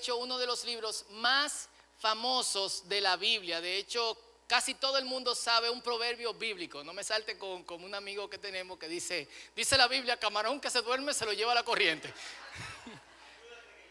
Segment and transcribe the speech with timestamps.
[0.00, 3.60] hecho uno de los libros más famosos de la Biblia.
[3.60, 6.82] De hecho, casi todo el mundo sabe un proverbio bíblico.
[6.82, 10.58] No me salte con, con un amigo que tenemos que dice, dice la Biblia, camarón
[10.58, 12.12] que se duerme se lo lleva a la corriente.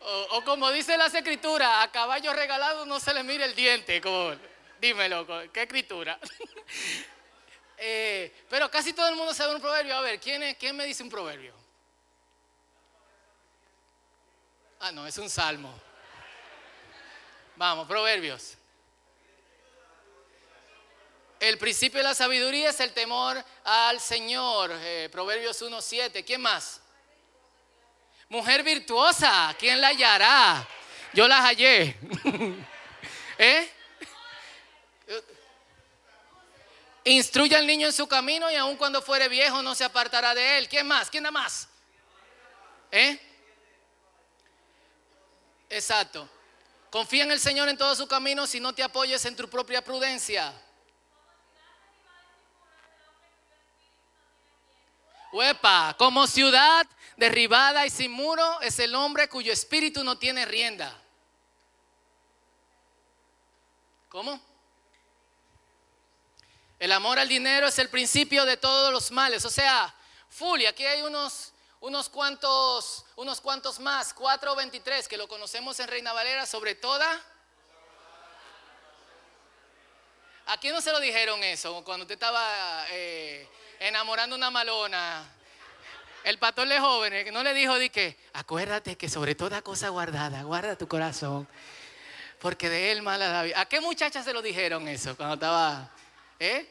[0.01, 3.99] O, como dice las escrituras, a caballo regalado no se le mire el diente.
[3.99, 4.31] Como,
[4.79, 6.17] dímelo, ¿qué escritura?
[7.81, 9.95] Eh, pero casi todo el mundo sabe un proverbio.
[9.95, 11.53] A ver, ¿quién, ¿quién me dice un proverbio?
[14.81, 15.73] Ah, no, es un salmo.
[17.59, 18.55] Vamos, proverbios.
[21.41, 24.71] El principio de la sabiduría es el temor al Señor.
[24.75, 26.23] Eh, proverbios 1.7.
[26.23, 26.79] ¿Quién más?
[28.29, 30.65] Mujer virtuosa, ¿quién la hallará?
[31.11, 31.97] Yo la hallé.
[33.37, 33.69] ¿Eh?
[37.03, 40.59] Instruye al niño en su camino y aun cuando fuere viejo no se apartará de
[40.59, 40.69] él.
[40.69, 41.09] ¿Quién más?
[41.09, 41.67] ¿Quién da más?
[42.89, 43.19] ¿Eh?
[45.69, 46.38] Exacto.
[46.89, 49.83] Confía en el Señor en todo su camino si no te apoyes en tu propia
[49.83, 50.53] prudencia.
[55.31, 60.99] Huepa, como ciudad derribada y sin muro es el hombre cuyo espíritu no tiene rienda.
[64.09, 64.41] ¿Cómo?
[66.79, 69.45] El amor al dinero es el principio de todos los males.
[69.45, 69.93] O sea,
[70.29, 76.13] full, aquí hay unos, unos, cuantos, unos cuantos más, 4.23, que lo conocemos en Reina
[76.13, 77.21] Valera, sobre toda.
[80.47, 83.47] ¿A quién no se lo dijeron eso cuando usted estaba eh,
[83.79, 85.35] enamorando una malona?
[86.23, 90.43] El pastor de jóvenes no le dijo di que acuérdate que sobre toda cosa guardada,
[90.43, 91.47] guarda tu corazón,
[92.39, 93.61] porque de él mala la vida.
[93.61, 95.89] ¿A qué muchachas se lo dijeron eso cuando estaba
[96.39, 96.67] eh?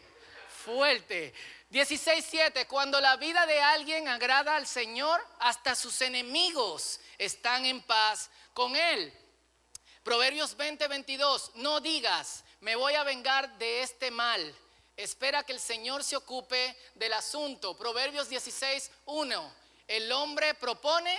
[0.65, 1.33] fuerte?
[1.71, 8.31] 16:7 Cuando la vida de alguien agrada al Señor, hasta sus enemigos están en paz
[8.55, 9.13] con él.
[10.03, 14.55] Proverbios 20:22 No digas, me voy a vengar de este mal
[14.99, 17.77] Espera que el Señor se ocupe del asunto.
[17.77, 19.55] Proverbios 16, 1.
[19.87, 21.17] El hombre propone,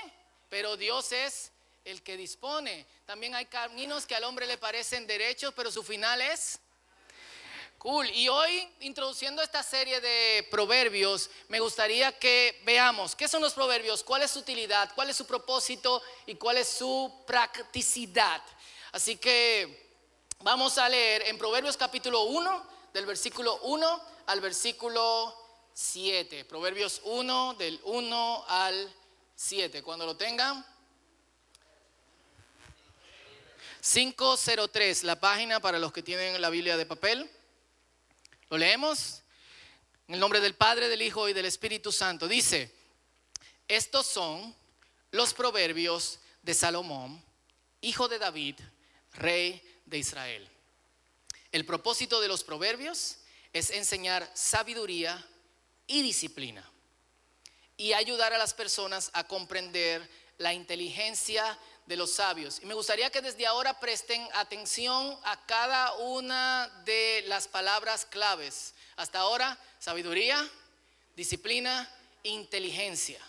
[0.50, 1.54] pero Dios es
[1.86, 2.86] el que dispone.
[3.06, 6.60] También hay caminos que al hombre le parecen derechos, pero su final es
[7.80, 8.10] Cool.
[8.10, 14.04] Y hoy, introduciendo esta serie de proverbios, me gustaría que veamos qué son los proverbios,
[14.04, 18.44] cuál es su utilidad, cuál es su propósito y cuál es su practicidad.
[18.92, 19.96] Así que
[20.40, 25.34] vamos a leer en Proverbios capítulo 1, del versículo 1 al versículo
[25.74, 26.44] 7.
[26.44, 28.94] Proverbios 1, del 1 al
[29.36, 29.84] 7.
[29.84, 30.66] Cuando lo tengan.
[33.82, 37.32] 503, la página para los que tienen la Biblia de papel.
[38.50, 39.22] ¿Lo leemos?
[40.08, 42.28] En el nombre del Padre, del Hijo y del Espíritu Santo.
[42.28, 42.74] Dice,
[43.68, 44.56] estos son
[45.12, 47.24] los proverbios de Salomón,
[47.82, 48.56] hijo de David,
[49.14, 50.50] rey de Israel.
[51.52, 53.18] El propósito de los proverbios
[53.54, 55.24] es enseñar sabiduría
[55.86, 56.68] y disciplina
[57.78, 61.58] y ayudar a las personas a comprender la inteligencia
[61.90, 62.60] de los sabios.
[62.62, 68.76] Y me gustaría que desde ahora presten atención a cada una de las palabras claves.
[68.96, 70.48] Hasta ahora, sabiduría,
[71.16, 71.90] disciplina,
[72.22, 73.20] inteligencia.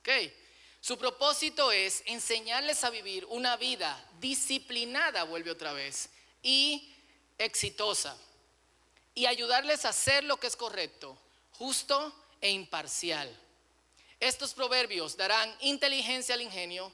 [0.00, 0.36] Okay.
[0.82, 6.10] Su propósito es enseñarles a vivir una vida disciplinada, vuelve otra vez,
[6.42, 6.94] y
[7.38, 8.14] exitosa
[9.14, 11.16] y ayudarles a hacer lo que es correcto,
[11.52, 13.34] justo e imparcial.
[14.20, 16.92] Estos proverbios darán inteligencia al ingenio,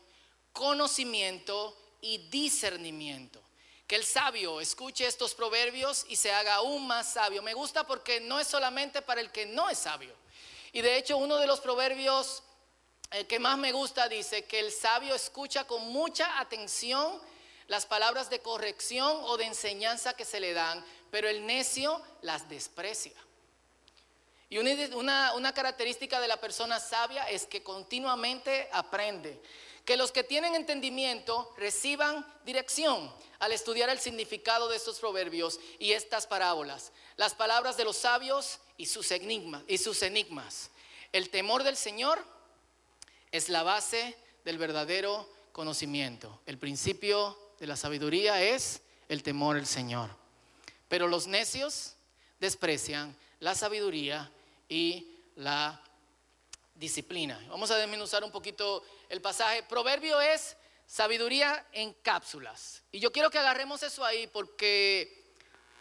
[0.54, 3.42] conocimiento y discernimiento.
[3.86, 7.42] Que el sabio escuche estos proverbios y se haga aún más sabio.
[7.42, 10.14] Me gusta porque no es solamente para el que no es sabio.
[10.72, 12.42] Y de hecho uno de los proverbios
[13.10, 17.20] eh, que más me gusta dice que el sabio escucha con mucha atención
[17.68, 22.48] las palabras de corrección o de enseñanza que se le dan, pero el necio las
[22.48, 23.14] desprecia.
[24.50, 29.40] Y una, característica de la persona sabia es que continuamente aprende.
[29.84, 35.92] Que los que tienen entendimiento reciban dirección al estudiar el significado de estos proverbios y
[35.92, 36.92] estas parábolas.
[37.16, 39.62] Las palabras de los sabios y sus enigmas.
[39.68, 40.70] Y sus enigmas.
[41.12, 42.24] El temor del Señor
[43.30, 46.40] es la base del verdadero conocimiento.
[46.46, 50.10] El principio de la sabiduría es el temor al Señor.
[50.88, 51.94] Pero los necios
[52.40, 54.30] desprecian la sabiduría
[54.68, 55.83] y la
[56.74, 57.40] disciplina.
[57.48, 59.62] Vamos a desmenuzar un poquito el pasaje.
[59.62, 60.56] Proverbio es
[60.86, 62.82] sabiduría en cápsulas.
[62.92, 65.32] Y yo quiero que agarremos eso ahí porque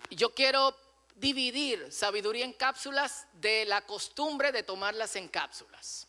[0.09, 0.75] yo quiero
[1.15, 6.07] dividir sabiduría en cápsulas de la costumbre de tomarlas en cápsulas.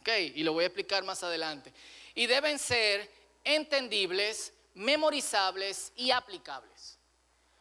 [0.00, 1.72] Ok, y lo voy a explicar más adelante.
[2.14, 3.10] y deben ser
[3.42, 6.98] entendibles, memorizables y aplicables.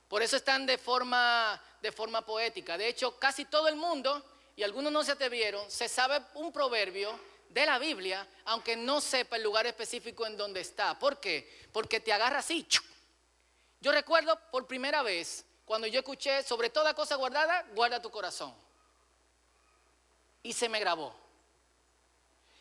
[0.10, 2.78] Por eso están de forma, de forma poética.
[2.78, 4.26] De hecho, casi todo el mundo,
[4.56, 7.18] y algunos no se atrevieron, se sabe un proverbio
[7.50, 10.98] de la Biblia, aunque no sepa el lugar específico en donde está.
[10.98, 11.68] ¿Por qué?
[11.72, 12.66] Porque te agarra así.
[13.80, 18.54] Yo recuerdo por primera vez cuando yo escuché sobre toda cosa guardada, guarda tu corazón.
[20.44, 21.14] Y se me grabó.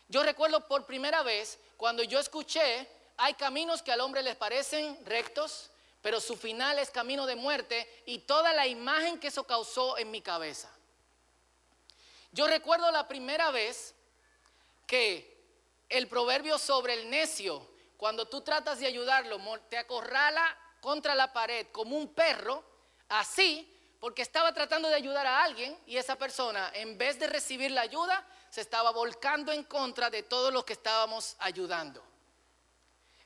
[0.07, 4.97] Yo recuerdo por primera vez cuando yo escuché, hay caminos que al hombre les parecen
[5.05, 5.69] rectos,
[6.01, 10.11] pero su final es camino de muerte y toda la imagen que eso causó en
[10.11, 10.69] mi cabeza.
[12.31, 13.93] Yo recuerdo la primera vez
[14.87, 15.31] que
[15.89, 19.39] el proverbio sobre el necio, cuando tú tratas de ayudarlo,
[19.69, 22.63] te acorrala contra la pared como un perro,
[23.09, 23.67] así,
[23.99, 27.81] porque estaba tratando de ayudar a alguien y esa persona, en vez de recibir la
[27.81, 32.03] ayuda, se estaba volcando en contra de todos los que estábamos ayudando.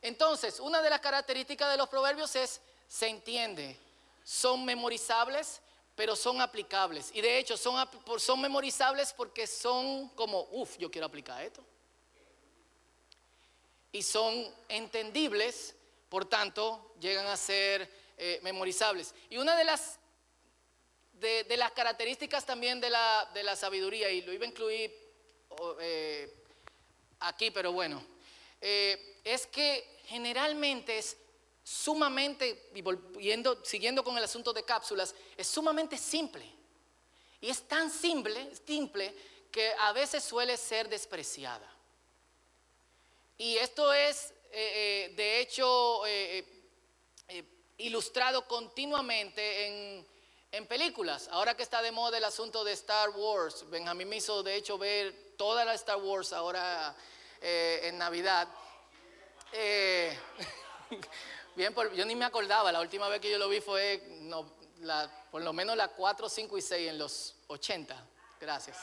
[0.02, 3.80] Entonces, una de las características de los proverbios es, se entiende,
[4.24, 5.62] son memorizables,
[5.96, 7.12] pero son aplicables.
[7.14, 7.88] Y de hecho, son,
[8.18, 11.64] son memorizables porque son como, uff, yo quiero aplicar esto.
[13.92, 15.74] Y son entendibles,
[16.10, 19.16] por tanto, llegan a ser eh, memorizables.
[19.30, 20.00] Y una de las,
[21.14, 24.94] de, las características también de la, de la, sabiduría, y lo iba a incluir
[25.80, 26.44] eh,
[27.20, 28.06] aquí, pero bueno,
[28.60, 31.16] eh, es que generalmente es
[31.66, 36.46] sumamente, y volviendo, siguiendo con el asunto de cápsulas, es sumamente simple.
[37.42, 39.16] Y es tan simple, simple,
[39.52, 41.68] que a veces suele ser despreciada.
[43.40, 46.46] Y esto es, eh, eh, de hecho, eh,
[47.80, 50.08] ilustrado continuamente en,
[50.52, 51.28] en, películas.
[51.32, 54.78] Ahora que está de moda el asunto de Star Wars, Benjamín me hizo, de hecho,
[54.78, 56.96] ver toda la Star Wars ahora
[57.42, 58.48] en Navidad.
[61.56, 64.04] Bien, yo ni me acordaba, la última vez que yo lo vi fue
[65.32, 68.08] por lo menos la 4, 5 y 6 en los 80.
[68.42, 68.78] Gracias.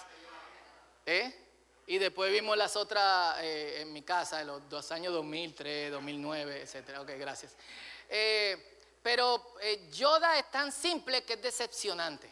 [1.05, 1.39] ¿Eh?
[1.87, 6.63] Y después vimos las otras eh, en mi casa, en los dos años 2003, 2009,
[6.63, 7.01] etc.
[7.01, 7.57] Ok, gracias.
[8.09, 9.55] Eh, pero
[9.93, 12.31] Yoda es tan simple que es decepcionante.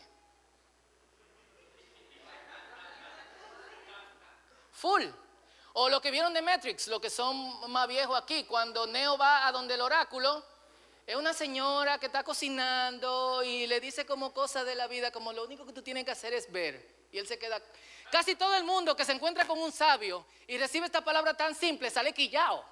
[4.73, 5.05] Full.
[5.75, 9.47] O lo que vieron de Matrix, lo que son más viejos aquí, cuando Neo va
[9.47, 10.45] a donde el oráculo,
[11.07, 15.33] es una señora que está cocinando y le dice como cosas de la vida, como
[15.33, 17.07] lo único que tú tienes que hacer es ver.
[17.13, 17.61] Y él se queda...
[18.11, 21.55] Casi todo el mundo que se encuentra con un sabio y recibe esta palabra tan
[21.55, 22.65] simple sale quillado.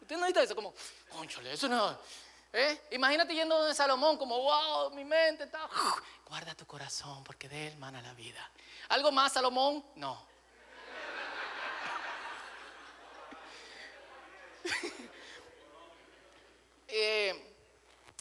[0.00, 0.74] Usted no dice eso como,
[1.10, 1.98] conchole, eso no...
[2.52, 2.82] ¿Eh?
[2.92, 5.68] Imagínate yendo donde Salomón, como, wow, mi mente está...
[6.26, 8.48] Guarda tu corazón porque de él mana la vida.
[8.90, 9.84] ¿Algo más, Salomón?
[9.96, 10.33] No.
[16.96, 17.34] Eh,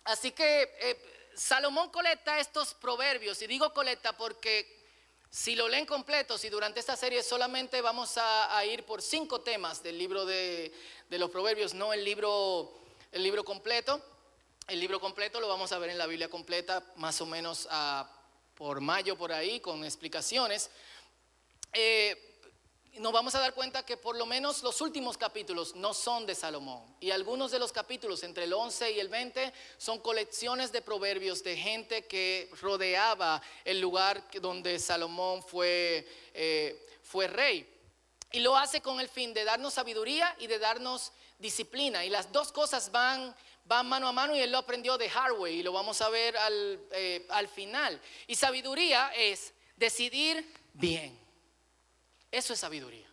[0.05, 4.83] así que eh, Salomón coleta estos proverbios, y digo coleta porque
[5.29, 9.83] si lo leen completos y durante esta serie solamente vamos a, ir por cinco temas
[9.83, 10.73] del libro de,
[11.09, 12.71] los proverbios, no el libro,
[13.11, 14.01] el libro completo.
[14.67, 17.67] El libro completo lo vamos a ver en la Biblia completa más o menos
[18.55, 20.69] por mayo por ahí con explicaciones.
[21.73, 22.32] Eh,
[22.99, 26.35] nos vamos a dar cuenta que por lo menos los últimos capítulos no son de
[26.35, 26.95] Salomón.
[26.99, 31.43] Y algunos de los capítulos, entre el 11 y el 20, son colecciones de proverbios
[31.43, 37.67] de gente que rodeaba el lugar donde Salomón fue, eh, fue rey.
[38.31, 42.05] Y lo hace con el fin de darnos sabiduría y de darnos disciplina.
[42.05, 43.35] Y las dos cosas van,
[43.65, 46.37] van mano a mano y él lo aprendió de Harway y lo vamos a ver
[46.37, 47.99] al, eh, al final.
[48.27, 51.22] Y sabiduría es decidir bien.
[52.33, 53.05] Eso es sabiduría.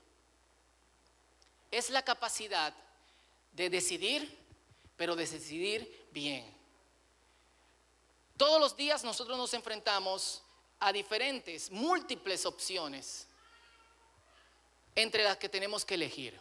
[1.70, 2.74] Es la capacidad
[3.52, 4.34] de decidir,
[4.96, 6.42] pero de decidir bien.
[8.38, 10.42] Todos los días nosotros nos enfrentamos
[10.78, 13.28] a diferentes, múltiples opciones
[14.94, 16.40] entre las que tenemos que elegir.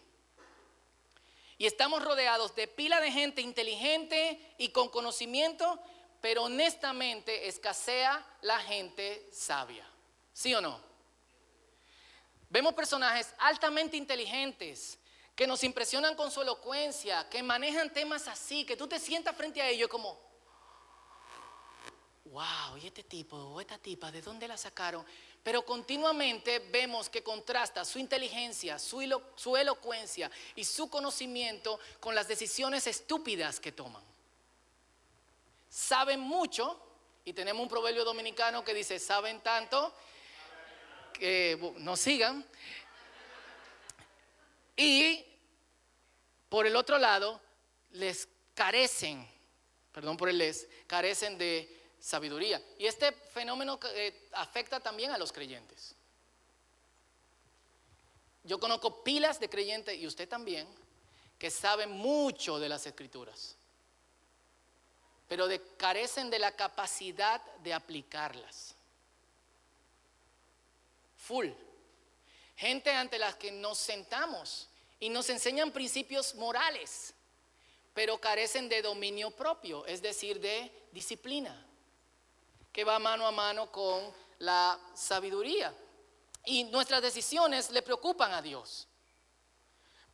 [1.57, 5.77] Y estamos rodeados de pila de gente inteligente y con conocimiento,
[6.21, 9.85] pero honestamente escasea la gente sabia.
[10.31, 10.88] ¿Sí o no?
[12.49, 14.97] Vemos personajes altamente inteligentes
[15.35, 19.61] que nos impresionan con su elocuencia, que manejan temas así, que tú te sientas frente
[19.61, 20.19] a ellos como,
[22.25, 25.05] wow, ¿y este tipo o esta tipa, de dónde la sacaron?
[25.43, 28.99] Pero continuamente vemos que contrasta su inteligencia, su,
[29.35, 34.03] su elocuencia y su conocimiento con las decisiones estúpidas que toman.
[35.69, 36.81] Saben mucho,
[37.23, 39.93] y tenemos un proverbio dominicano que dice, saben tanto
[41.19, 42.45] que nos sigan.
[44.75, 45.25] Y
[46.47, 47.39] por el otro lado,
[47.91, 49.27] les carecen,
[49.91, 52.61] perdón por el les, carecen de sabiduría.
[52.77, 55.95] Y este fenómeno eh, afecta también a los creyentes.
[58.43, 60.67] Yo conozco pilas de creyentes, y usted también,
[61.37, 63.55] que saben mucho de las escrituras,
[65.27, 65.47] pero
[65.77, 68.75] carecen de la capacidad de aplicarlas.
[71.29, 71.49] Full.
[72.55, 74.67] Gente ante las que nos sentamos
[74.99, 77.13] y nos enseñan principios morales,
[77.93, 81.53] pero carecen de dominio propio, es decir, de disciplina,
[82.73, 85.71] que va mano a mano con la sabiduría.
[86.45, 88.87] Y nuestras decisiones le preocupan a Dios,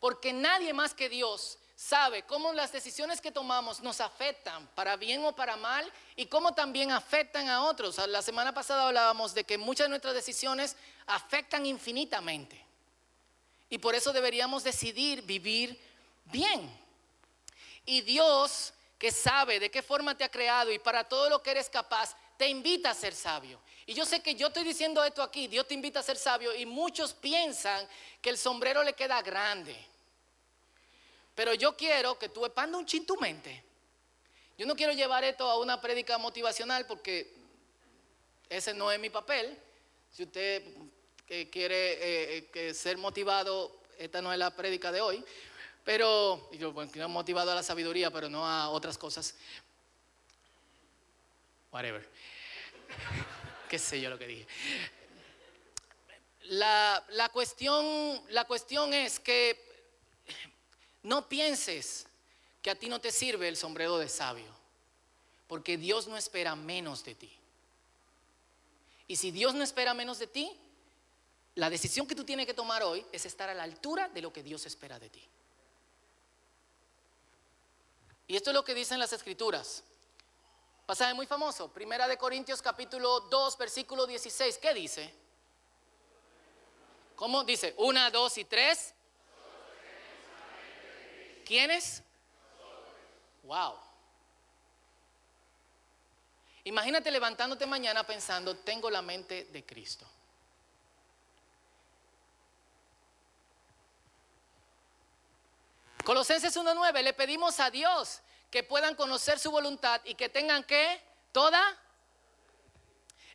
[0.01, 5.23] porque nadie más que Dios sabe cómo las decisiones que tomamos nos afectan para bien
[5.25, 7.97] o para mal y cómo también afectan a otros.
[8.07, 12.63] La semana pasada hablábamos de que muchas de nuestras decisiones afectan infinitamente.
[13.69, 15.79] Y por eso deberíamos decidir vivir
[16.25, 16.71] bien.
[17.85, 21.51] Y Dios, que sabe de qué forma te ha creado y para todo lo que
[21.51, 23.59] eres capaz, te invita a ser sabio.
[23.85, 26.55] Y yo sé que yo estoy diciendo esto aquí, Dios te invita a ser sabio
[26.55, 27.87] y muchos piensan
[28.21, 29.75] que el sombrero le queda grande.
[31.35, 33.63] Pero yo quiero que tú expanda un chin tu mente.
[34.57, 37.33] Yo no quiero llevar esto a una prédica motivacional porque
[38.49, 39.57] ese no es mi papel.
[40.11, 40.63] Si usted
[41.27, 45.25] que quiere eh, eh, ser motivado, esta no es la prédica de hoy,
[45.83, 49.35] pero yo bueno, no motivado a la sabiduría, pero no a otras cosas.
[51.71, 52.07] Whatever.
[53.69, 54.47] Qué sé yo lo que dije.
[56.43, 59.64] La, la, cuestión, la cuestión es que
[61.05, 62.07] no pienses
[62.63, 64.51] que a ti no te sirve el sombrero de sabio,
[65.47, 67.31] porque Dios no espera menos de ti.
[69.07, 70.51] Y si Dios no espera menos de ti,
[71.53, 74.33] la decisión que tú tienes que tomar hoy es estar a la altura de lo
[74.33, 75.23] que Dios espera de ti.
[78.27, 79.83] Y esto es lo que dicen las escrituras.
[80.87, 84.57] Pasaje muy famoso, Primera de Corintios capítulo 2, versículo 16.
[84.57, 85.13] ¿Qué dice?
[87.15, 87.75] ¿Cómo dice?
[87.77, 88.95] Una, dos y tres.
[91.45, 92.01] ¿Quiénes?
[93.43, 93.75] Wow.
[96.63, 100.07] Imagínate levantándote mañana pensando, tengo la mente de Cristo.
[106.03, 111.01] Colosenses 1.9, le pedimos a Dios que puedan conocer su voluntad y que tengan que
[111.31, 111.61] toda.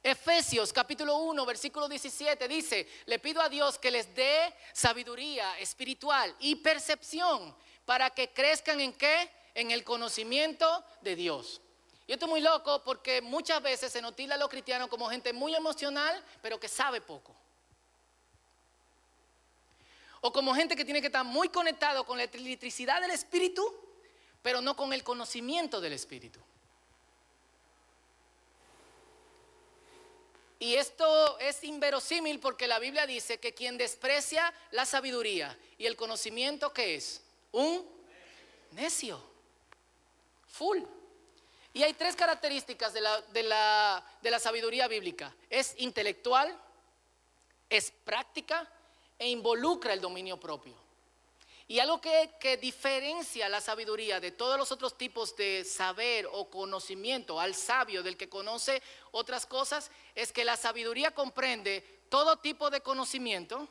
[0.03, 6.35] Efesios capítulo 1, versículo 17 dice, le pido a Dios que les dé sabiduría espiritual
[6.41, 7.55] y percepción
[7.91, 9.29] para que crezcan en qué?
[9.53, 11.61] En el conocimiento de Dios.
[12.07, 15.57] Yo estoy muy loco porque muchas veces se notila a los cristianos como gente muy
[15.57, 17.35] emocional, pero que sabe poco.
[20.21, 23.61] O como gente que tiene que estar muy conectado con la electricidad del Espíritu,
[24.41, 26.39] pero no con el conocimiento del Espíritu.
[30.61, 35.97] Y esto es inverosímil porque la Biblia dice que quien desprecia la sabiduría y el
[35.97, 37.25] conocimiento, ¿qué es?
[37.53, 37.87] Un
[38.73, 39.21] necio.
[40.47, 40.81] Full.
[41.73, 45.35] Y hay tres características de la, de la, de la sabiduría bíblica.
[45.49, 46.57] Es intelectual,
[47.69, 48.69] es práctica
[49.19, 50.75] e involucra el dominio propio.
[51.69, 56.51] Y algo que, que, diferencia la sabiduría de todos los otros tipos de saber o
[56.51, 62.71] conocimiento al sabio del que conoce otras cosas es que la sabiduría comprende todo tipo
[62.71, 63.69] de conocimiento.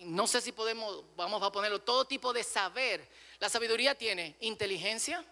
[0.00, 3.06] No sé si podemos, vamos a ponerlo, todo tipo de saber.
[3.38, 5.24] La sabiduría tiene inteligencia,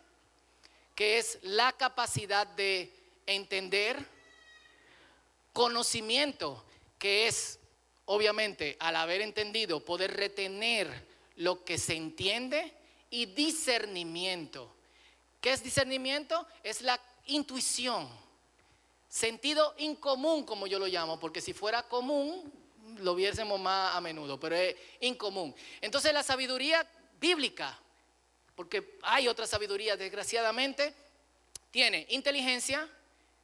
[0.94, 2.92] que es la capacidad de
[3.26, 4.04] entender,
[5.52, 6.64] conocimiento,
[6.98, 7.58] que es
[8.10, 11.06] obviamente, al haber entendido, poder retener
[11.36, 12.72] lo que se entiende
[13.10, 14.74] y discernimiento.
[15.42, 16.46] ¿Qué es discernimiento?
[16.62, 18.08] Es la intuición,
[19.08, 22.50] sentido incomún, como yo lo llamo, porque si fuera común,
[22.98, 25.54] lo viésemos más a menudo, pero es incomún.
[25.80, 26.86] Entonces la sabiduría
[27.20, 27.78] bíblica,
[28.54, 30.92] porque hay otra sabiduría, desgraciadamente,
[31.70, 32.88] tiene inteligencia,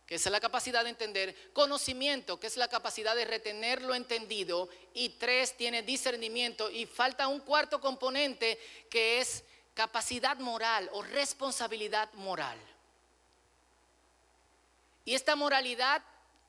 [0.06, 4.68] que es la capacidad de entender, conocimiento, que es la capacidad de retener lo entendido,
[4.92, 8.58] y tres, tiene discernimiento, y falta un cuarto componente
[8.90, 12.58] que es capacidad moral o responsabilidad moral.
[15.04, 16.02] Y esta moralidad,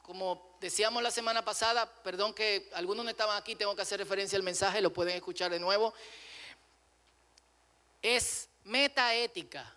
[0.05, 4.37] como decíamos la semana pasada, perdón que algunos no estaban aquí, tengo que hacer referencia
[4.37, 5.93] al mensaje, lo pueden escuchar de nuevo,
[8.01, 9.75] es metaética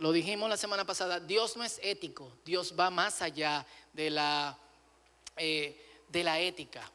[0.00, 4.56] lo dijimos la semana pasada, Dios no es ético, Dios va más allá de la,
[5.36, 6.90] eh, de la ética.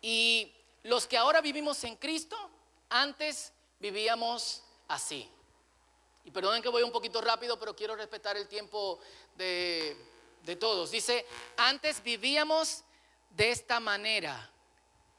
[0.00, 0.52] Y
[0.84, 2.36] los que ahora vivimos en Cristo,
[2.88, 5.28] antes vivíamos así.
[6.24, 9.00] Y perdonen que voy un poquito rápido, pero quiero respetar el tiempo
[9.36, 9.96] de,
[10.42, 10.90] de todos.
[10.90, 12.84] Dice, antes vivíamos
[13.30, 14.50] de esta manera.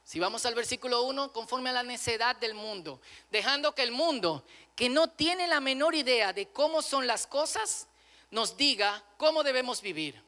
[0.04, 3.00] Si vamos al versículo 1, conforme a la necedad del mundo,
[3.30, 4.44] dejando que el mundo,
[4.76, 7.88] que no tiene la menor idea de cómo son las cosas,
[8.30, 10.22] nos diga cómo debemos vivir.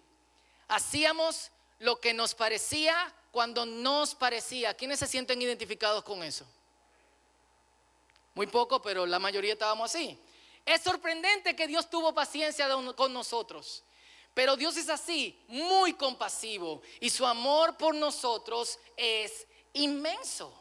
[0.67, 4.73] Hacíamos lo que nos parecía cuando nos parecía.
[4.73, 6.45] ¿Quiénes se sienten identificados con eso?
[8.35, 10.17] Muy poco, pero la mayoría estábamos así.
[10.65, 13.83] Es sorprendente que Dios tuvo paciencia con nosotros.
[14.33, 16.81] Pero Dios es así, muy compasivo.
[16.99, 20.53] Y su amor por nosotros es inmenso.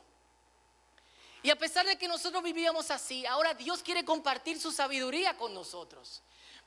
[1.43, 5.53] Y a pesar de que nosotros vivíamos así, ahora Dios quiere compartir su sabiduría con
[5.55, 6.23] nosotros.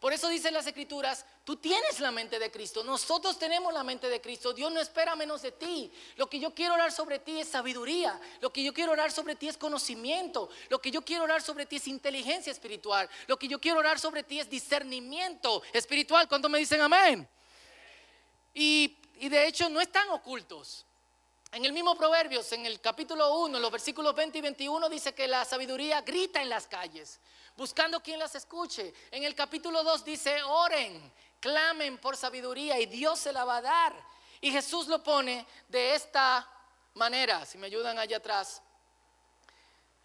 [0.06, 4.08] Por eso dicen las escrituras, tú tienes la mente de Cristo, nosotros tenemos la mente
[4.08, 5.92] de Cristo, Dios no espera menos de ti.
[6.16, 9.36] Lo que yo quiero orar sobre ti es sabiduría, lo que yo quiero orar sobre
[9.36, 13.48] ti es conocimiento, lo que yo quiero orar sobre ti es inteligencia espiritual, lo que
[13.48, 16.28] yo quiero orar sobre ti es discernimiento espiritual.
[16.28, 17.28] ¿Cuánto me dicen amén?
[18.54, 20.86] Y, y de hecho no están ocultos.
[21.52, 25.28] En el mismo Proverbios, en el capítulo 1, los versículos 20 y 21, dice que
[25.28, 27.20] la sabiduría grita en las calles,
[27.56, 28.94] buscando quien las escuche.
[29.12, 33.62] En el capítulo 2 dice, oren, clamen por sabiduría y Dios se la va a
[33.62, 33.94] dar.
[34.42, 36.48] Y Jesús lo pone de esta
[36.94, 38.62] manera, si me ayudan allá atrás.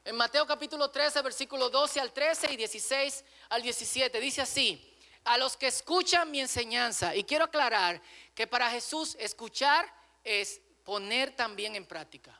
[0.05, 4.87] En Mateo capítulo 13, versículo 12 al 13 y 16 al 17, dice así,
[5.25, 8.01] a los que escuchan mi enseñanza, y quiero aclarar
[8.35, 9.93] que para Jesús escuchar
[10.25, 12.40] es poner también en práctica.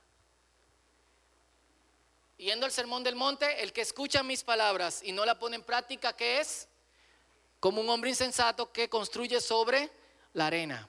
[2.41, 5.63] Yendo al sermón del monte, el que escucha mis palabras y no la pone en
[5.63, 6.69] práctica, ¿qué es?
[7.61, 9.91] Como un hombre insensato que construye sobre
[10.33, 10.89] la arena.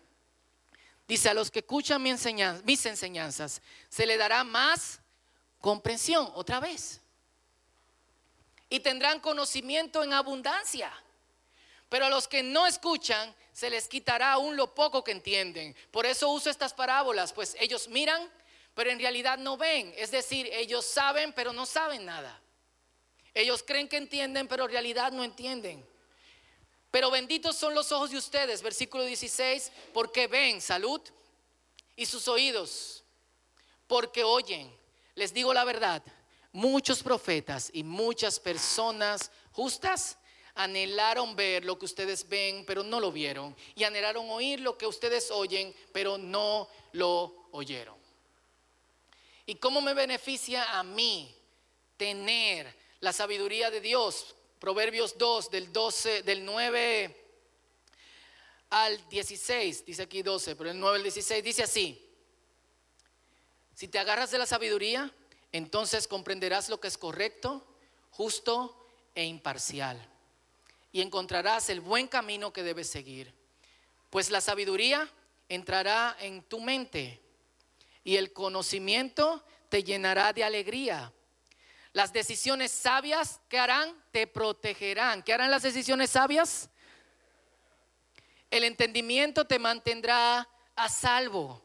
[1.09, 5.01] Dice, a los que escuchan mis enseñanzas, se le dará más
[5.59, 7.01] comprensión, otra vez.
[8.69, 10.89] Y tendrán conocimiento en abundancia.
[11.89, 15.75] Pero a los que no escuchan, se les quitará aún lo poco que entienden.
[15.91, 18.31] Por eso uso estas parábolas, pues ellos miran,
[18.73, 19.93] pero en realidad no ven.
[19.97, 22.39] Es decir, ellos saben, pero no saben nada.
[23.33, 25.85] Ellos creen que entienden, pero en realidad no entienden.
[26.89, 31.01] Pero benditos son los ojos de ustedes, versículo 16, porque ven salud
[31.95, 33.03] y sus oídos,
[33.87, 34.73] porque oyen.
[35.15, 36.03] Les digo la verdad,
[36.51, 40.17] muchos profetas y muchas personas justas
[40.55, 43.55] anhelaron ver lo que ustedes ven, pero no lo vieron.
[43.75, 48.00] Y anhelaron oír lo que ustedes oyen, pero no lo oyeron.
[49.51, 51.35] ¿Y cómo me beneficia a mí
[51.97, 54.33] tener la sabiduría de Dios?
[54.59, 57.25] Proverbios 2, del 12, del 9
[58.69, 62.01] al 16, dice aquí 12, pero el 9 al 16 dice así.
[63.75, 65.13] Si te agarras de la sabiduría,
[65.51, 67.67] entonces comprenderás lo que es correcto,
[68.11, 69.99] justo e imparcial
[70.93, 73.33] y encontrarás el buen camino que debes seguir.
[74.09, 75.11] Pues la sabiduría
[75.49, 77.19] entrará en tu mente
[78.03, 81.13] y el conocimiento te llenará de alegría.
[81.93, 83.95] Las decisiones sabias, ¿qué harán?
[84.11, 85.23] Te protegerán.
[85.23, 86.69] ¿Qué harán las decisiones sabias?
[88.49, 91.61] El entendimiento te mantendrá a salvo.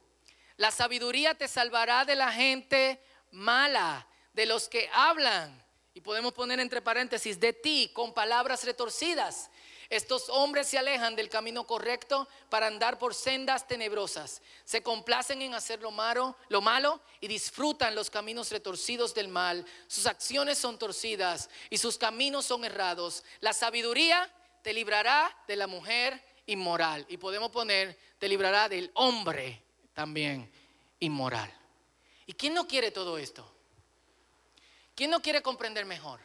[0.57, 6.61] La sabiduría te salvará de la gente mala, de los que hablan y podemos poner
[6.61, 9.51] entre paréntesis, de ti con palabras retorcidas.
[9.89, 14.43] Estos hombres se alejan del camino correcto para andar por sendas tenebrosas.
[14.65, 19.65] Se complacen en hacer lo malo, lo malo y disfrutan los caminos retorcidos del mal.
[19.87, 23.23] Sus acciones son torcidas y sus caminos son errados.
[23.41, 24.31] La sabiduría
[24.63, 27.07] te librará de la mujer inmoral.
[27.09, 29.63] Y podemos poner, te librará del hombre
[29.95, 30.51] también
[31.01, 31.53] inmoral.
[32.27, 33.49] ¿Y quién no quiere todo esto?
[34.97, 36.21] ¿Quién no quiere comprender mejor?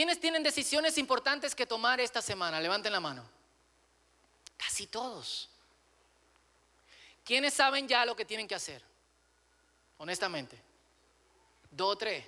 [0.00, 2.58] ¿Quiénes tienen decisiones importantes que tomar esta semana?
[2.58, 3.22] Levanten la mano.
[4.56, 5.50] Casi todos.
[7.22, 8.82] ¿Quiénes saben ya lo que tienen que hacer?
[9.98, 10.58] Honestamente.
[11.70, 12.24] Dos o tres.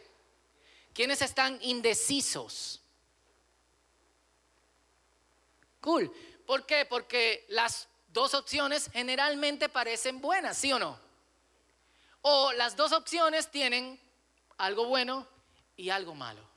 [0.93, 2.79] ¿Quiénes están indecisos?
[5.81, 6.13] Cool.
[6.45, 6.85] ¿Por qué?
[6.85, 10.99] Porque las dos opciones generalmente parecen buenas, ¿sí o no?
[12.21, 13.99] O las dos opciones tienen
[14.59, 15.27] algo bueno
[15.75, 16.52] y algo malo.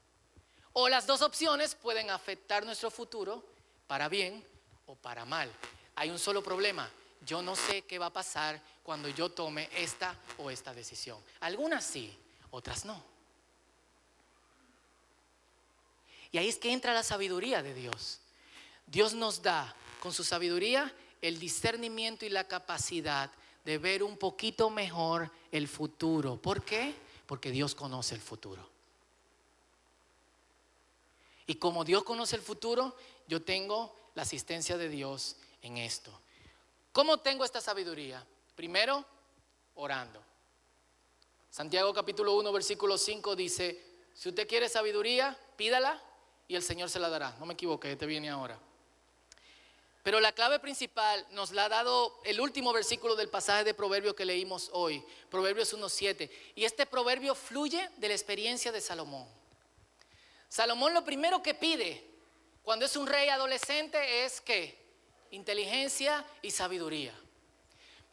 [0.77, 3.41] O las dos opciones pueden afectar nuestro futuro
[3.88, 4.43] para bien
[4.88, 5.49] o para mal.
[5.95, 6.89] Hay un solo problema.
[7.25, 11.17] Yo no sé qué va a pasar cuando yo tome esta o esta decisión.
[11.39, 12.13] Algunas sí,
[12.51, 13.01] otras no.
[16.33, 18.19] Y ahí es que entra la sabiduría de Dios.
[18.85, 23.31] Dios nos da con su sabiduría el discernimiento y la capacidad
[23.63, 26.35] de ver un poquito mejor el futuro.
[26.35, 26.93] ¿Por qué?
[27.25, 28.74] Porque Dios conoce el futuro.
[31.47, 32.95] Y como Dios conoce el futuro,
[33.27, 36.12] yo tengo la asistencia de Dios en esto.
[36.91, 38.25] ¿Cómo tengo esta sabiduría?
[38.55, 39.05] Primero,
[39.75, 40.23] orando.
[41.49, 43.81] Santiago capítulo 1, versículo 5 dice,
[44.13, 46.01] si usted quiere sabiduría, pídala
[46.47, 47.36] y el Señor se la dará.
[47.39, 48.60] No me equivoqué, este viene ahora.
[50.03, 54.15] Pero la clave principal nos la ha dado el último versículo del pasaje de Proverbio
[54.15, 56.29] que leímos hoy, Proverbios 1.7.
[56.55, 59.27] Y este proverbio fluye de la experiencia de Salomón.
[60.56, 62.02] Salomón lo primero que pide
[62.63, 64.74] cuando es un rey adolescente es que
[65.32, 67.13] inteligencia y sabiduría.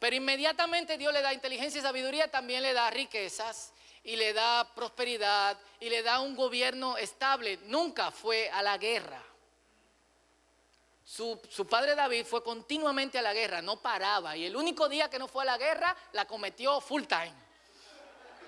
[0.01, 4.69] Pero inmediatamente Dios le da inteligencia y sabiduría, también le da riquezas y le da
[4.75, 7.61] prosperidad y le da un gobierno estable.
[7.67, 9.23] Nunca fue a la guerra.
[11.05, 11.39] Su,
[11.71, 14.37] padre David fue continuamente a la guerra, no paraba.
[14.37, 17.35] Y el único día que no fue a la guerra, la cometió full time.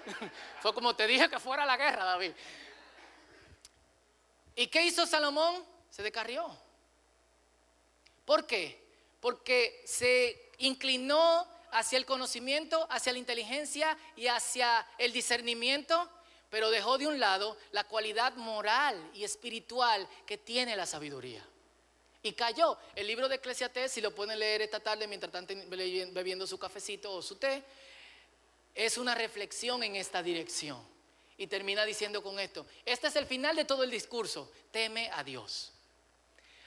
[0.61, 2.33] fue como te dije que fuera a la guerra, David.
[4.57, 5.65] ¿Y qué hizo Salomón?
[5.91, 6.47] Se descarrió.
[8.25, 8.83] ¿Por qué?
[9.21, 16.09] Porque se inclinó hacia el conocimiento, hacia la inteligencia y hacia el discernimiento,
[16.51, 21.45] pero dejó de un lado la cualidad moral y espiritual que tiene la sabiduría
[22.25, 22.79] y cayó.
[22.97, 27.13] El libro de Eclesiastés, si lo pueden leer esta tarde mientras están bebiendo su cafecito
[27.13, 27.63] o su té,
[28.75, 30.94] es una reflexión en esta dirección.
[31.37, 35.25] Y termina diciendo con esto, este es el final de todo el discurso, teme a
[35.25, 35.73] Dios.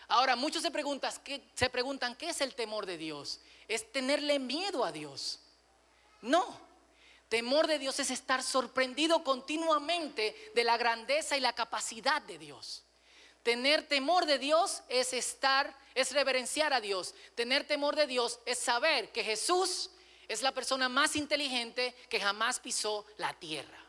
[0.09, 3.41] Ahora, muchos se preguntan, ¿qué, se preguntan, ¿qué es el temor de Dios?
[3.67, 5.39] Es tenerle miedo a Dios.
[6.21, 6.59] No,
[7.29, 12.83] temor de Dios es estar sorprendido continuamente de la grandeza y la capacidad de Dios.
[13.43, 17.13] Tener temor de Dios es estar, es reverenciar a Dios.
[17.35, 19.89] Tener temor de Dios es saber que Jesús
[20.27, 23.86] es la persona más inteligente que jamás pisó la tierra.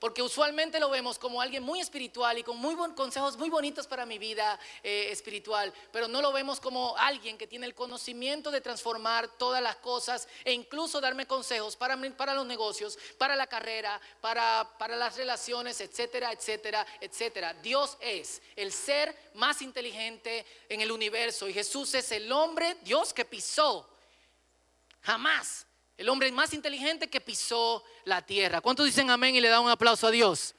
[0.00, 3.86] Porque usualmente lo vemos como alguien muy espiritual y con muy buen consejos muy bonitos
[3.86, 8.50] para mi vida eh, espiritual, pero no lo vemos como alguien que tiene el conocimiento
[8.50, 13.46] de transformar todas las cosas e incluso darme consejos para, para los negocios, para la
[13.46, 17.52] carrera, para, para las relaciones, etcétera, etcétera, etcétera.
[17.62, 23.12] Dios es el ser más inteligente en el universo y Jesús es el hombre, Dios
[23.12, 23.86] que pisó
[25.02, 25.66] jamás
[26.00, 28.62] el hombre más inteligente que pisó la tierra.
[28.62, 30.54] ¿Cuántos dicen amén y le dan un aplauso a Dios?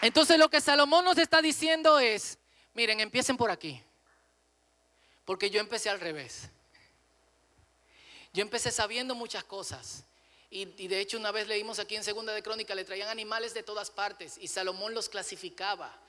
[0.00, 2.38] Entonces lo que Salomón nos está diciendo es,
[2.72, 3.82] miren, empiecen por aquí.
[5.26, 6.48] Porque yo empecé al revés.
[8.32, 10.04] Yo empecé sabiendo muchas cosas.
[10.48, 13.62] Y, de hecho una vez leímos aquí en Segunda de Crónica, le traían animales de
[13.62, 16.00] todas partes y Salomón los clasificaba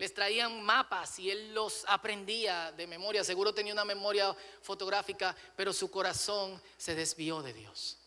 [0.00, 3.22] les traían mapas y él los aprendía de memoria.
[3.22, 7.98] Seguro tenía una memoria fotográfica, pero su corazón se desvió de Dios.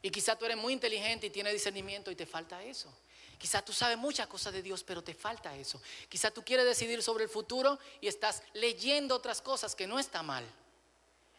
[0.00, 2.96] Y quizá tú eres muy inteligente y tienes discernimiento y te falta eso.
[3.38, 5.82] Quizá tú sabes muchas cosas de Dios, pero te falta eso.
[6.08, 10.22] Quizá tú quieres decidir sobre el futuro y estás leyendo otras cosas que no está
[10.22, 10.44] mal.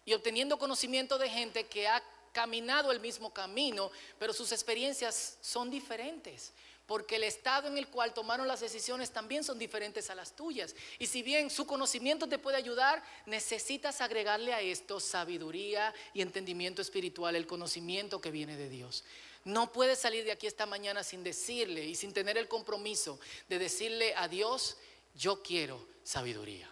[0.03, 5.69] Y obteniendo conocimiento de gente que ha caminado el mismo camino, pero sus experiencias son
[5.69, 6.51] diferentes
[6.89, 10.75] porque el estado en el cual tomaron las decisiones también son diferentes a las tuyas.
[10.97, 16.81] Y si bien su conocimiento te puede ayudar, necesitas agregarle a esto sabiduría y entendimiento
[16.81, 19.03] espiritual, el conocimiento que viene de Dios.
[19.45, 23.59] No puedes salir de aquí esta mañana sin decirle y sin tener el compromiso de
[23.59, 24.77] decirle a Dios,
[25.13, 26.67] yo quiero sabiduría.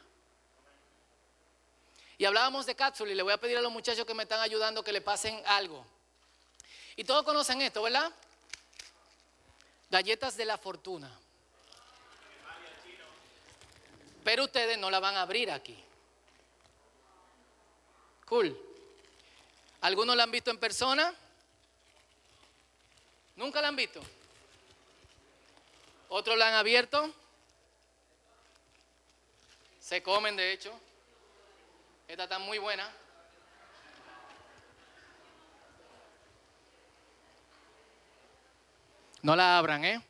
[2.17, 4.39] Y hablábamos de cápsula y le voy a pedir a los muchachos que me están
[4.39, 5.85] ayudando que le pasen algo.
[6.95, 8.11] Y todos conocen esto, ¿verdad?
[9.89, 11.11] Galletas de la fortuna.
[14.23, 15.81] Pero ustedes no la van a abrir aquí.
[18.25, 18.57] Cool.
[19.81, 21.13] ¿Algunos la han visto en persona?
[23.37, 24.01] ¿Nunca la han visto?
[26.09, 27.13] ¿Otros la han abierto?
[29.79, 30.77] Se comen, de hecho.
[32.07, 32.91] Esta está muy buena.
[39.27, 40.01] No la abran, ¿eh?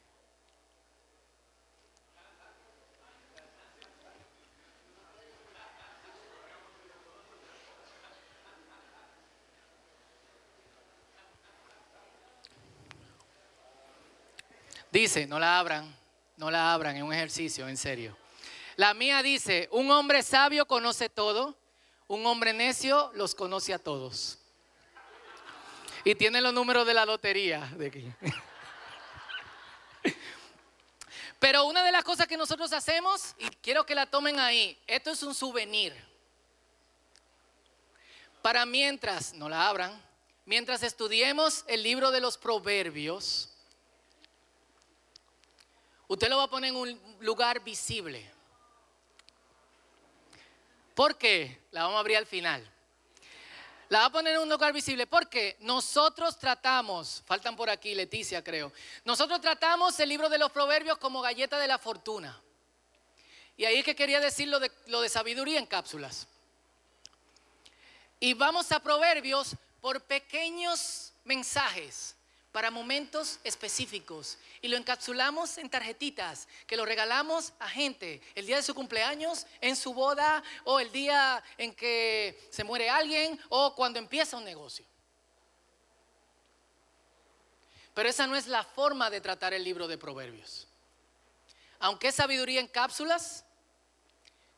[14.91, 15.91] Dice, no la abran,
[16.36, 18.15] no la abran, es un ejercicio, en serio.
[18.75, 21.58] La mía dice, un hombre sabio conoce todo,
[22.06, 24.38] un hombre necio los conoce a todos.
[26.03, 28.13] Y tiene los números de la lotería de aquí.
[31.39, 35.12] Pero una de las cosas que nosotros hacemos, y quiero que la tomen ahí, esto
[35.12, 35.93] es un souvenir.
[38.41, 40.02] Para mientras, no la abran,
[40.45, 43.50] mientras estudiemos el libro de los proverbios,
[46.08, 48.32] usted lo va a poner en un lugar visible.
[50.95, 51.62] ¿Por qué?
[51.71, 52.67] La vamos a abrir al final.
[53.89, 58.43] La va a poner en un lugar visible porque nosotros tratamos, faltan por aquí Leticia
[58.43, 58.73] creo,
[59.06, 62.41] nosotros tratamos el libro de los proverbios como galleta de la fortuna.
[63.56, 66.28] Y ahí es que quería decir lo de, lo de sabiduría en cápsulas.
[68.19, 72.16] Y vamos a proverbios por pequeños mensajes
[72.58, 78.56] para momentos específicos y lo encapsulamos en tarjetitas que lo regalamos a gente el día
[78.56, 83.76] de su cumpleaños, en su boda o el día en que se muere alguien o
[83.76, 84.84] cuando empieza un negocio.
[87.93, 90.67] Pero esa no es la forma de tratar el libro de Proverbios.
[91.78, 93.46] Aunque es sabiduría en cápsulas,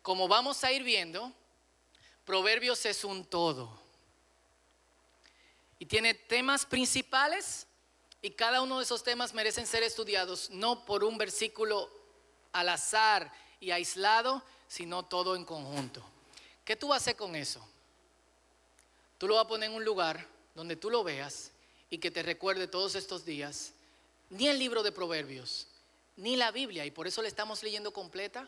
[0.01, 1.33] como vamos a ir viendo,
[2.23, 3.77] Proverbios es un todo.
[5.79, 7.65] Y tiene temas principales
[8.21, 11.89] y cada uno de esos temas merecen ser estudiados no por un versículo
[12.51, 16.03] al azar y aislado, sino todo en conjunto.
[16.65, 17.65] ¿Qué tú vas a hacer con eso?
[19.17, 21.51] Tú lo vas a poner en un lugar donde tú lo veas
[21.89, 23.73] y que te recuerde todos estos días,
[24.29, 25.67] ni el libro de Proverbios,
[26.17, 28.47] ni la Biblia, y por eso le estamos leyendo completa,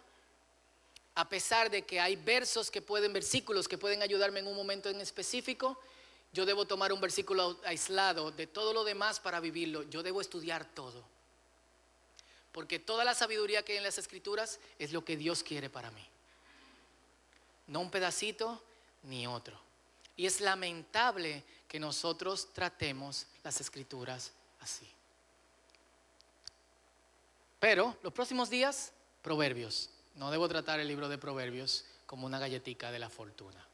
[1.15, 4.89] a pesar de que hay versos que pueden, versículos que pueden ayudarme en un momento
[4.89, 5.77] en específico,
[6.33, 9.83] yo debo tomar un versículo aislado de todo lo demás para vivirlo.
[9.83, 11.03] Yo debo estudiar todo.
[12.51, 15.91] Porque toda la sabiduría que hay en las escrituras es lo que Dios quiere para
[15.91, 16.05] mí.
[17.67, 18.61] No un pedacito
[19.03, 19.59] ni otro.
[20.15, 24.87] Y es lamentable que nosotros tratemos las escrituras así.
[27.59, 28.91] Pero los próximos días,
[29.21, 29.89] proverbios.
[30.15, 33.65] No debo tratar el libro de proverbios como una galletica de la fortuna.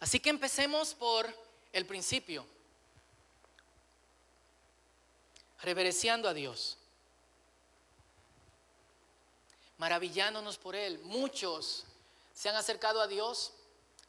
[0.00, 1.32] Así que empecemos por
[1.72, 2.46] el principio,
[5.62, 6.78] reverenciando a Dios,
[9.78, 10.98] maravillándonos por Él.
[11.00, 11.84] Muchos
[12.32, 13.52] se han acercado a Dios,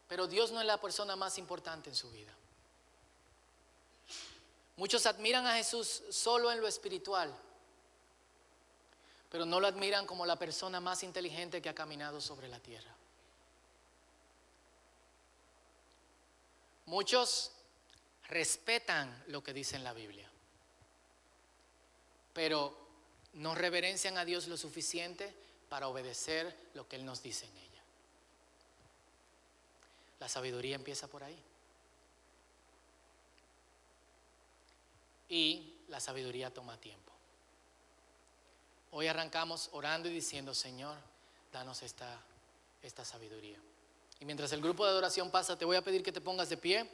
[0.08, 2.34] pero Dios no es la persona más importante en su vida.
[4.78, 7.34] Muchos admiran a Jesús solo en lo espiritual,
[9.30, 12.96] pero no lo admiran como la persona más inteligente que ha caminado sobre la tierra.
[16.90, 17.52] Muchos
[18.30, 20.28] respetan lo que dice en la Biblia,
[22.34, 22.76] pero
[23.34, 25.32] no reverencian a Dios lo suficiente
[25.70, 27.84] para obedecer lo que Él nos dice en ella.
[30.20, 31.40] La sabiduría empieza por ahí.
[35.30, 37.12] Y la sabiduría toma tiempo.
[38.90, 40.98] Hoy arrancamos orando y diciendo, Señor,
[41.54, 42.20] danos esta,
[42.82, 43.60] esta sabiduría.
[44.20, 46.58] Y mientras el grupo de adoración pasa, te voy a pedir que te pongas de
[46.58, 46.90] pie.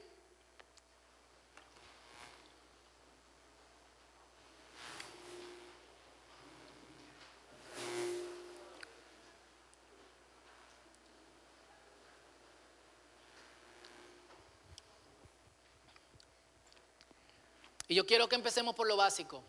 [17.88, 19.44] Y yo quiero que empecemos por lo básico,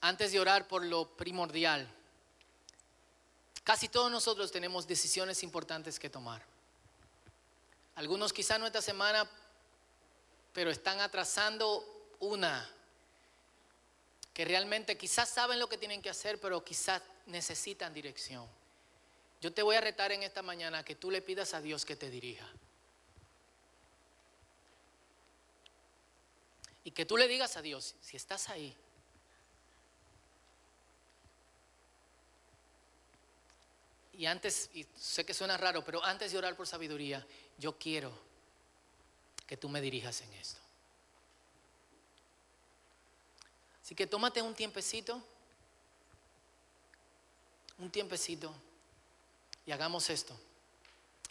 [0.00, 1.88] antes de orar por lo primordial.
[3.64, 6.42] Casi todos nosotros tenemos decisiones importantes que tomar.
[7.94, 9.28] Algunos quizá no esta semana,
[10.52, 11.84] pero están atrasando
[12.20, 12.68] una
[14.34, 18.46] que realmente quizás saben lo que tienen que hacer, pero quizás necesitan dirección.
[19.40, 21.96] Yo te voy a retar en esta mañana que tú le pidas a Dios que
[21.96, 22.48] te dirija.
[26.84, 28.74] Y que tú le digas a Dios, si estás ahí,
[34.22, 37.26] y antes, y sé que suena raro, pero antes de orar por sabiduría,
[37.58, 38.12] yo quiero
[39.48, 40.60] que tú me dirijas en esto.
[43.82, 45.20] Así que tómate un tiempecito,
[47.78, 48.54] un tiempecito,
[49.66, 50.38] y hagamos esto.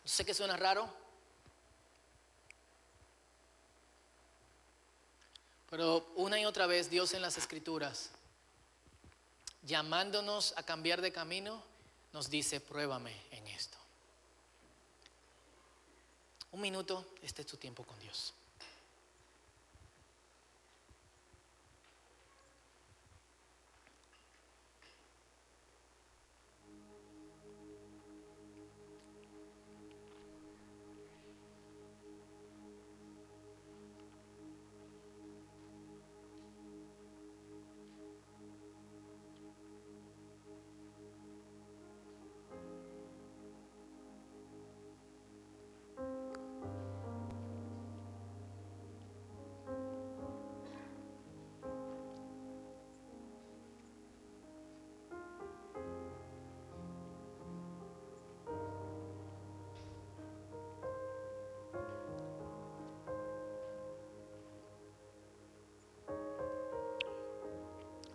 [0.04, 0.94] Sé que suena raro,
[5.70, 8.10] pero una y otra vez Dios en las escrituras,
[9.64, 11.71] llamándonos a cambiar de camino,
[12.14, 13.78] nos dice, pruébame en esto.
[16.52, 18.34] Un minuto, este es tu tiempo con Dios.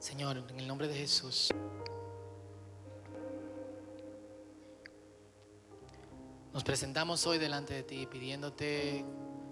[0.06, 1.48] Señor, en el nombre de Jesús.
[6.54, 9.04] Nos presentamos hoy delante de ti pidiéndote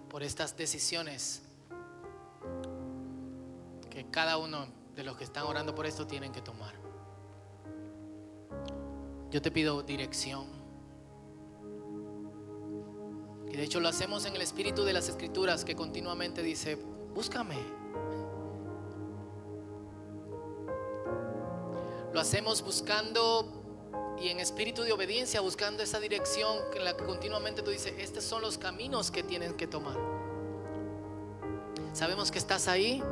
[0.09, 1.43] por estas decisiones
[3.91, 6.77] que cada uno de los que están orando por esto tienen que tomar.
[9.33, 10.47] Yo te pido dirección.
[13.51, 16.77] Y de hecho lo hacemos en el espíritu de las escrituras que continuamente dice,
[17.13, 17.84] búscame.
[22.25, 27.71] Hacemos buscando y en espíritu de obediencia, buscando esa dirección en la que continuamente tú
[27.71, 29.99] dices, estos son los caminos que tienen que tomar.
[31.93, 33.03] Sabemos que estás ahí.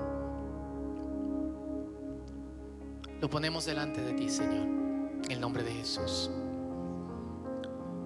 [3.21, 4.67] Lo ponemos delante de ti, Señor.
[5.25, 6.31] En el nombre de Jesús.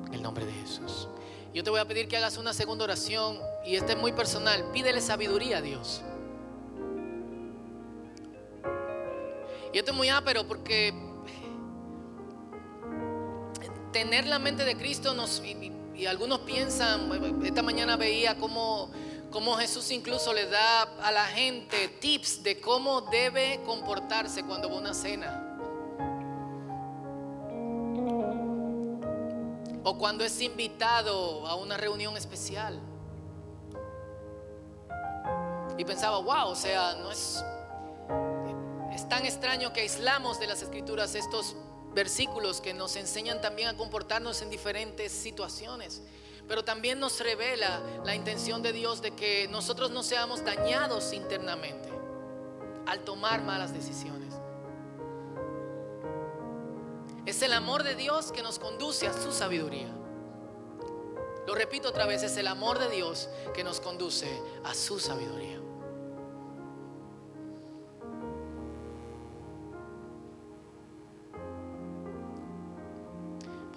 [0.08, 1.08] En el nombre de Jesús.
[1.54, 4.72] Yo te voy a pedir que hagas una segunda oración y esta es muy personal.
[4.72, 6.02] Pídele sabiduría a Dios.
[9.76, 10.94] Y esto es muy ápero porque
[13.92, 18.90] tener la mente de Cristo nos, y, algunos piensan, esta mañana veía cómo,
[19.30, 24.76] cómo Jesús incluso le da a la gente tips de cómo debe comportarse cuando va
[24.76, 25.58] a una cena.
[29.84, 32.80] O cuando es invitado a una reunión especial.
[35.76, 37.44] Y pensaba, wow, o sea, no es,
[38.96, 41.54] es tan extraño que aislamos de las escrituras estos
[41.92, 46.00] versículos que nos enseñan también a comportarnos en diferentes situaciones.
[46.48, 51.90] Pero también nos revela la intención de Dios de que nosotros no seamos dañados internamente
[52.86, 54.32] al tomar malas decisiones.
[57.26, 59.94] Es el amor de Dios que nos conduce a su sabiduría.
[61.46, 64.26] Lo repito otra vez, es el amor de Dios que nos conduce
[64.64, 65.65] a su sabiduría.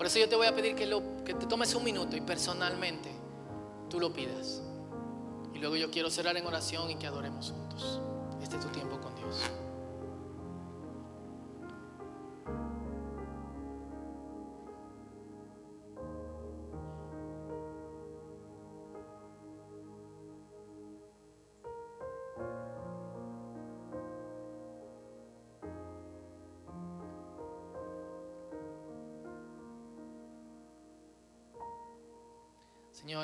[0.09, 3.11] Eso yo te voy a pedir que, lo, que te tomes un minuto y personalmente
[3.89, 4.63] tú lo pidas.
[5.53, 8.01] Y luego yo quiero cerrar en oración y que adoremos juntos.
[8.41, 9.39] Este es tu tiempo con Dios.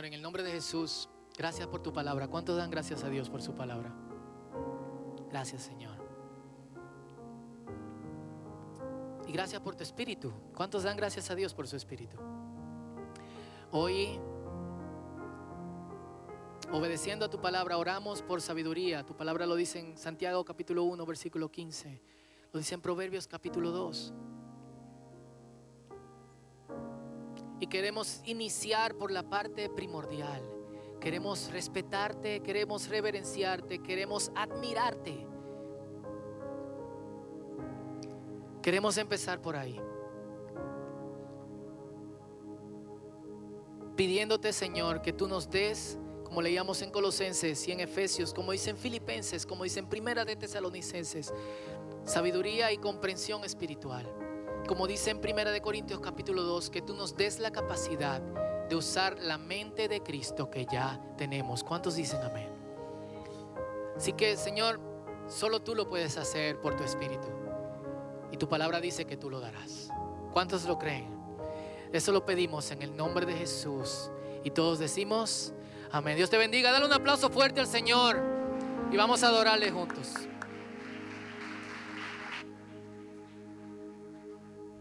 [0.04, 2.28] En el nombre de Jesús, gracias por tu palabra.
[2.28, 3.94] ¿Cuántos dan gracias a Dios por su palabra?
[5.30, 5.96] Gracias, Señor.
[9.26, 10.34] Y gracias por tu espíritu.
[10.54, 12.18] ¿Cuántos dan gracias a Dios por su espíritu?
[13.72, 14.20] Hoy,
[16.74, 19.06] obedeciendo a tu palabra, oramos por sabiduría.
[19.06, 22.02] Tu palabra lo dice en Santiago capítulo 1, versículo 15.
[22.52, 24.14] Lo dice en Proverbios capítulo 2.
[27.60, 30.42] Y queremos iniciar por la parte primordial.
[31.00, 35.26] Queremos respetarte, queremos reverenciarte, queremos admirarte.
[38.62, 39.80] Queremos empezar por ahí.
[43.96, 48.76] Pidiéndote, Señor, que tú nos des, como leíamos en Colosenses y en Efesios, como dicen
[48.76, 51.34] Filipenses, como dicen Primera de Tesalonicenses,
[52.04, 54.25] sabiduría y comprensión espiritual
[54.66, 58.22] como dice en Primera de Corintios capítulo 2, que tú nos des la capacidad
[58.68, 61.64] de usar la mente de Cristo que ya tenemos.
[61.64, 62.50] ¿Cuántos dicen amén?
[63.96, 64.80] Así que, Señor,
[65.28, 67.28] solo tú lo puedes hacer por tu espíritu.
[68.32, 69.90] Y tu palabra dice que tú lo darás.
[70.34, 71.16] ¿Cuántos lo creen?
[71.94, 74.10] Eso lo pedimos en el nombre de Jesús.
[74.44, 75.54] Y todos decimos,
[75.92, 76.18] amén.
[76.18, 76.72] Dios te bendiga.
[76.72, 78.22] Dale un aplauso fuerte al Señor.
[78.92, 80.14] Y vamos a adorarle juntos.